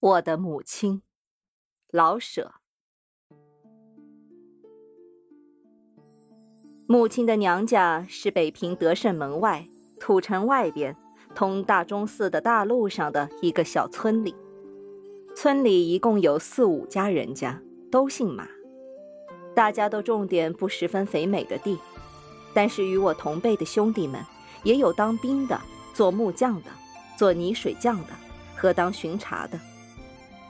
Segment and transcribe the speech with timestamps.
[0.00, 1.02] 我的母亲，
[1.90, 2.52] 老舍。
[6.86, 9.66] 母亲的娘家是北平德胜门外
[9.98, 10.96] 土城外边
[11.34, 14.36] 通大钟寺的大路上的一个小村里。
[15.34, 17.60] 村里一共有四五家人家，
[17.90, 18.46] 都姓马，
[19.52, 21.76] 大家都种点不十分肥美的地。
[22.54, 24.24] 但是与我同辈的兄弟们，
[24.62, 25.60] 也有当兵的，
[25.92, 26.70] 做木匠的，
[27.16, 28.12] 做泥水匠的，
[28.56, 29.58] 和当巡查的。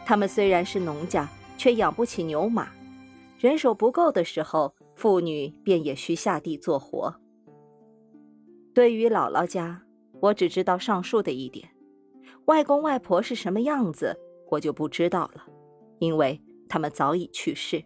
[0.09, 1.29] 他们虽然是农家，
[1.59, 2.71] 却养不起牛马，
[3.39, 7.15] 人手不够的时候，妇女便也需下地做活。
[8.73, 9.83] 对于姥姥家，
[10.21, 11.69] 我只知道上述的一点，
[12.47, 14.19] 外公外婆是什么样子，
[14.53, 15.45] 我就不知道了，
[15.99, 16.41] 因为
[16.71, 17.85] 他们早已去世。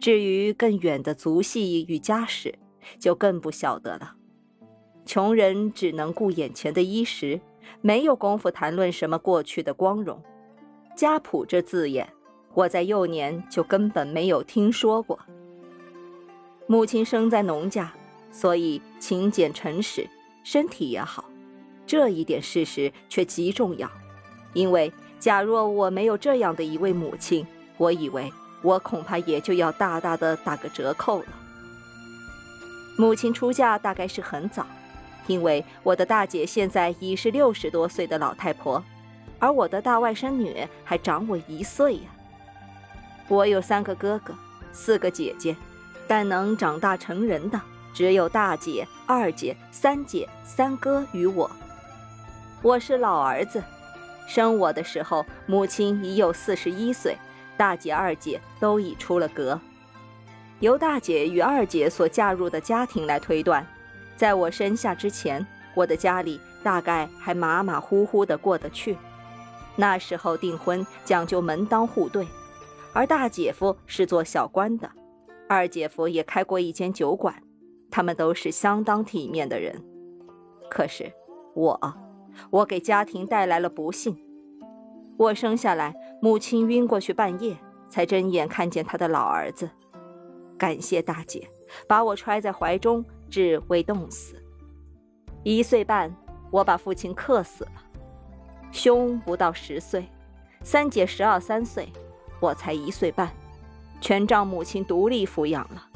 [0.00, 2.52] 至于更远的族系与家史，
[2.98, 4.16] 就更不晓得了。
[5.06, 7.40] 穷人只能顾眼前的衣食，
[7.80, 10.20] 没有功夫谈论什么过去的光荣。
[10.94, 12.08] 家谱这字眼，
[12.54, 15.18] 我在幼年就根本没有听说过。
[16.66, 17.92] 母亲生在农家，
[18.30, 20.08] 所以勤俭诚实，
[20.44, 21.24] 身体也好，
[21.86, 23.90] 这一点事实却极重要。
[24.52, 27.46] 因为假若我没有这样的一位母亲，
[27.78, 28.30] 我以为
[28.62, 31.26] 我恐怕也就要大大的打个折扣了。
[32.98, 34.66] 母亲出嫁大概是很早，
[35.26, 38.82] 因为我的大姐现在已是六十多岁的老太婆。
[39.42, 42.02] 而我的大外甥女还长我一岁呀。
[43.26, 44.32] 我有三个哥哥，
[44.72, 45.56] 四个姐姐，
[46.06, 47.60] 但能长大成人的
[47.92, 51.50] 只有大姐、二姐、三姐、三哥与我。
[52.62, 53.60] 我是老儿子，
[54.28, 57.16] 生我的时候母亲已有四十一岁，
[57.56, 59.60] 大姐、二姐都已出了阁。
[60.60, 63.66] 由大姐与二姐所嫁入的家庭来推断，
[64.16, 68.96] 在我生下之前，我的家里大概还马马虎虎的过得去。
[69.76, 72.26] 那时候订婚讲究门当户对，
[72.92, 74.90] 而大姐夫是做小官的，
[75.48, 77.42] 二姐夫也开过一间酒馆，
[77.90, 79.82] 他们都是相当体面的人。
[80.70, 81.10] 可是
[81.54, 81.78] 我，
[82.50, 84.16] 我给家庭带来了不幸。
[85.18, 87.56] 我生下来，母亲晕过去半夜，
[87.88, 89.68] 才睁眼看见她的老儿子。
[90.58, 91.48] 感谢大姐，
[91.86, 94.34] 把我揣在怀中，至未冻死。
[95.42, 96.14] 一岁半，
[96.50, 97.72] 我把父亲克死了。
[98.72, 100.08] 兄不到十岁，
[100.62, 101.92] 三姐十二三岁，
[102.40, 103.30] 我才一岁半，
[104.00, 105.86] 全仗母亲独立抚养了。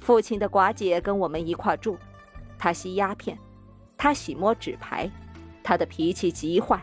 [0.00, 1.96] 父亲的寡姐跟我们一块住，
[2.58, 3.38] 她吸鸦片，
[3.96, 5.08] 她喜摸纸牌，
[5.62, 6.82] 她的脾气极坏。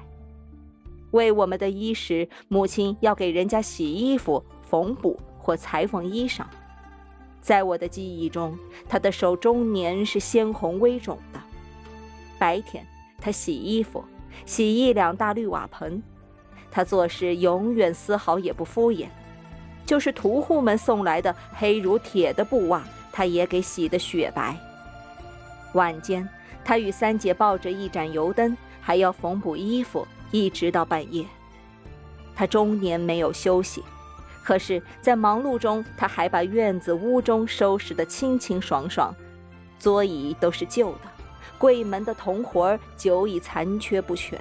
[1.12, 6.46] 为我们的衣食，母亲要给人家洗衣服、缝补或裁缝衣裳。
[7.42, 8.58] 在我的记忆中，
[8.88, 11.40] 她的手中年是鲜红微肿的。
[12.40, 12.86] 白天，
[13.20, 14.04] 她洗衣服。
[14.46, 16.02] 洗一两大绿瓦盆，
[16.72, 19.08] 他做事永远丝毫也不敷衍，
[19.86, 24.58] 就是屠户们送来的黑如铁的布袜，他也给洗得雪白。
[25.74, 26.28] 晚间，
[26.64, 31.26] 他与三姐抱着一盏油灯，还要缝补衣服，一直到半夜。
[32.36, 33.84] 他终年没有休息，
[34.44, 39.14] 可是，在忙碌中，他还把院子屋中收拾得清清爽爽，
[39.80, 41.13] 桌椅都是旧的。
[41.58, 44.40] 柜门的铜活儿久已残缺不全，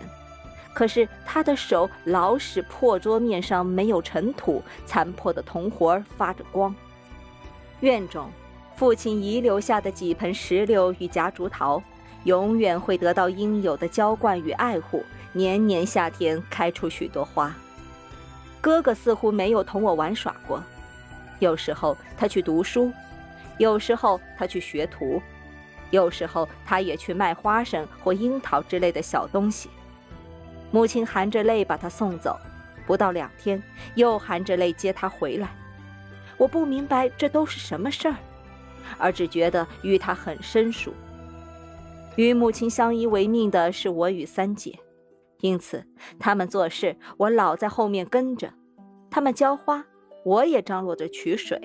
[0.74, 6.74] 可是他的手老使破桌面上没有尘土，残破的铜活儿发着光。
[7.80, 8.30] 院中，
[8.76, 11.82] 父亲遗留下的几盆石榴与夹竹桃，
[12.24, 17.54] 永远会得到应有的浇灌与爱护，年年夏天开出许多花。
[18.60, 20.62] 哥哥似乎没有同我玩耍过，
[21.40, 22.92] 有时候他去读书，
[23.58, 25.20] 有时候他去学徒。
[25.92, 29.70] 有时候，他也去卖花生或樱桃之类的小东西。
[30.70, 32.36] 母亲含着泪把他送走，
[32.86, 33.62] 不到两天，
[33.94, 35.54] 又含着泪接他回来。
[36.38, 38.16] 我不明白这都是什么事儿，
[38.96, 40.92] 而只觉得与他很生疏。
[42.16, 44.78] 与母亲相依为命的是我与三姐，
[45.40, 45.86] 因此
[46.18, 48.48] 他们做事，我老在后面跟着；
[49.10, 49.84] 他们浇花，
[50.24, 51.58] 我也张罗着取水；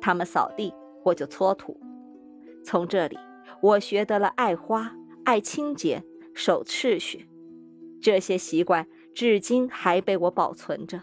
[0.00, 0.74] 他们扫地，
[1.04, 1.80] 我就搓土。
[2.64, 3.16] 从这里。
[3.62, 4.92] 我学得了爱花、
[5.24, 6.02] 爱清洁、
[6.34, 7.28] 守秩序，
[8.02, 11.00] 这些习惯至今还被我保存着。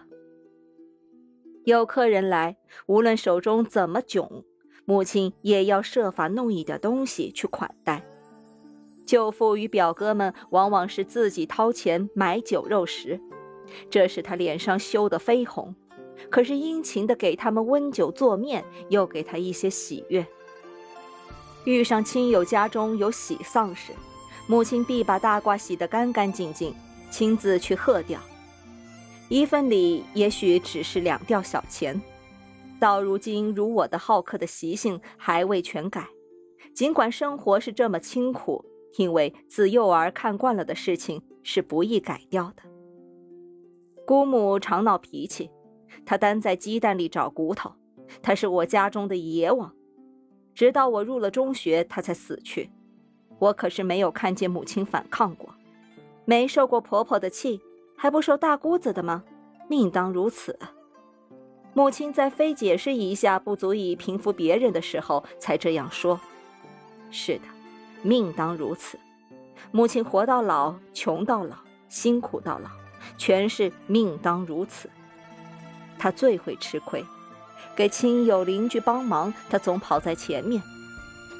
[1.64, 2.58] 有客人来，
[2.88, 4.44] 无论手中怎么窘，
[4.84, 8.06] 母亲也要设法弄一点东西去款待。
[9.06, 13.22] 舅父与表哥们往往是自己掏钱买酒肉食，
[13.90, 15.74] 这使他脸上羞得绯红，
[16.30, 20.28] 可是殷勤的给他们温酒做面，又给他一些喜悦。
[21.66, 23.94] 遇上亲友家中有喜丧事，
[24.48, 26.74] 母亲必把大褂洗得干干净净，
[27.12, 28.20] 亲自去喝掉。
[29.28, 32.02] 一份礼也许只是两吊小钱。
[32.80, 36.08] 到如今，如我的好客的习性还未全改，
[36.74, 38.64] 尽管生活是这么清苦，
[38.98, 42.64] 因为自幼儿看惯了的事情是不易改掉的。
[44.08, 45.52] 姑母常闹脾气，
[46.06, 47.74] 她单在鸡蛋里找骨头，
[48.24, 49.76] 她是我家中的野王。
[50.60, 52.70] 直到我入了中学，她才死去。
[53.38, 55.56] 我可是没有看见母亲反抗过，
[56.26, 57.62] 没受过婆婆的气，
[57.96, 59.24] 还不受大姑子的吗？
[59.70, 60.60] 命当如此。
[61.74, 66.20] 母亲在非解释一下不足以平复别人的时候，才这样说。
[67.10, 67.44] 是的，
[68.04, 69.00] 命当如此。
[69.72, 71.56] 母亲活到老，穷到老，
[71.88, 72.70] 辛苦到老。
[73.18, 74.90] 全是命当如此。
[75.98, 77.02] 她最会吃亏，
[77.80, 80.62] 给亲友邻居帮忙，他总跑在前面。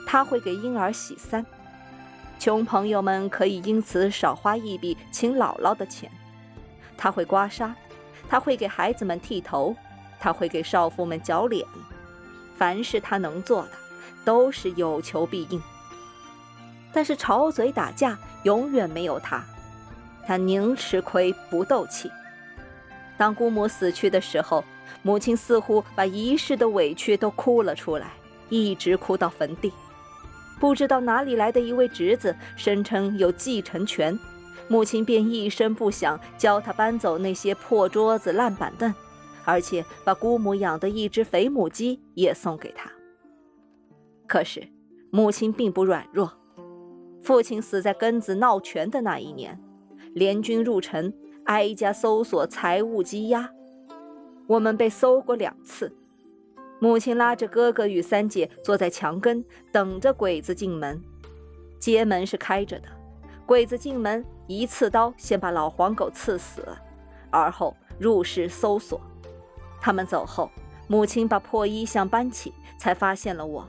[0.08, 1.46] 他会给婴儿洗衫，
[2.40, 6.10] 穷朋友们可以因此少花一笔请姥姥的钱。
[6.98, 7.74] 他会刮痧，
[8.30, 9.76] 他会给孩子们剃头，
[10.18, 11.68] 他会给少妇们绞脸。
[12.56, 13.72] 凡是他能做的，
[14.24, 15.62] 都是有求必应。
[16.94, 19.44] 但是吵嘴打架，永远没有他。
[20.26, 22.10] 他宁吃亏不斗气。
[23.18, 24.64] 当姑母死去的时候，
[25.02, 28.14] 母亲似乎把一世的委屈都哭了出来，
[28.50, 29.72] 一直哭到坟地。
[30.60, 34.18] 不知道哪里来的一位侄子，声称有继承权，
[34.68, 38.94] 母亲便一声不响教他搬走那些破桌子、烂板凳，
[39.46, 42.92] 而且把姑母养的一只肥母鸡也送给他。
[44.28, 44.68] 可是，
[45.12, 46.32] 母亲并不软弱。
[47.24, 49.60] 父亲死在庚子闹权的那一年。
[50.16, 51.14] 联军入城，
[51.46, 53.48] 挨家搜索财物积压。
[54.50, 55.96] 我们被搜过两次。
[56.80, 61.00] 母亲拉着哥哥与三姐坐在墙根，等着鬼子进门。
[61.78, 62.90] 街门是开着的，
[63.46, 66.68] 鬼子进门一刺刀，先把老黄狗刺死，
[67.30, 69.00] 而后入室搜索。
[69.80, 70.50] 他们走后，
[70.88, 73.68] 母亲把破衣箱搬起，才发现了我。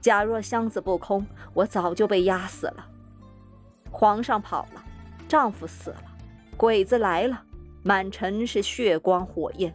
[0.00, 1.24] 假若箱子不空，
[1.54, 2.84] 我早就被压死了。
[3.92, 4.84] 皇上跑了。
[5.28, 6.04] 丈夫死了，
[6.56, 7.42] 鬼子来了，
[7.82, 9.74] 满城是血光火焰。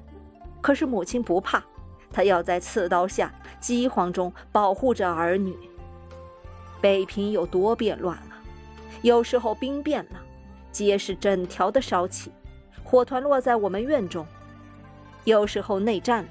[0.62, 1.64] 可是母亲不怕，
[2.12, 5.56] 她要在刺刀下、饥荒中保护着儿女。
[6.80, 8.40] 北平有多变乱啊！
[9.02, 10.22] 有时候兵变了，
[10.72, 12.32] 街市整条的烧起，
[12.84, 14.26] 火团落在我们院中；
[15.24, 16.30] 有时候内战了，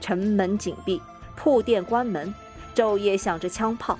[0.00, 1.00] 城门紧闭，
[1.36, 2.32] 铺店关门，
[2.74, 3.98] 昼夜响着枪炮。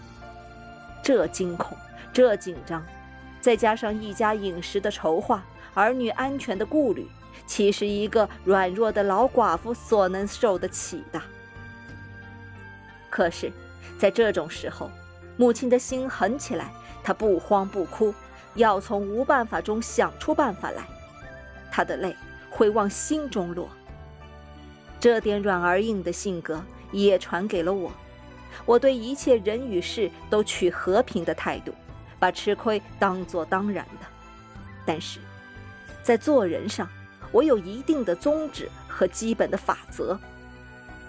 [1.03, 1.77] 这惊恐，
[2.13, 2.85] 这紧张。
[3.41, 7.07] 再加上一家饮食的筹划，儿女安全的顾虑，
[7.47, 11.21] 岂是一个软弱的老寡妇所能受得起的？
[13.11, 13.53] 可是，
[13.99, 14.91] 在这种时候，
[15.37, 16.71] 母亲的心狠起来，
[17.03, 18.15] 她不慌不哭，
[18.55, 20.85] 要从无办法中想出办法来。
[21.71, 22.17] 她的泪
[22.51, 23.69] 会往心中落。
[24.99, 27.93] 这点软而硬的性格也传给了我，
[28.65, 31.73] 我对一切人与事都取和平的态度。
[32.17, 34.07] 把吃亏当作当然的，
[34.87, 35.19] 但是，
[36.05, 36.87] 在做人上，
[37.33, 40.17] 我有一定的宗旨和基本的法则。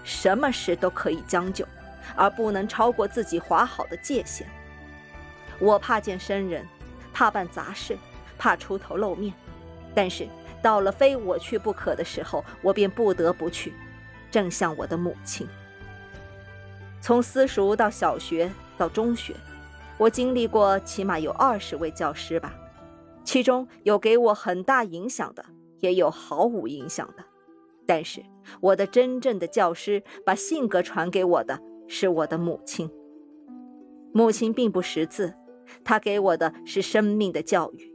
[0.02, 1.66] 什么事都可以将就，
[2.16, 4.48] 而不能超过自己划好的界限。
[5.58, 6.66] 我怕见生人，
[7.12, 7.98] 怕办杂事，
[8.38, 9.34] 怕出头露面，
[9.94, 10.26] 但是
[10.62, 13.74] 到了非我去不可的时候，我便不得不去。
[14.30, 15.46] 正像我的母亲，
[17.02, 19.34] 从私塾到小学到中学。
[19.98, 22.52] 我经历过起码有二十位教师吧，
[23.26, 25.44] 其中有给我很大影响的，
[25.80, 27.24] 也有毫无影响的。
[27.84, 28.22] 但是
[28.60, 32.88] 我的真正的教师，把性格传给我的是我的母亲。
[34.12, 35.34] 母亲并不识字，
[35.84, 37.92] 她给我的是生命的教育。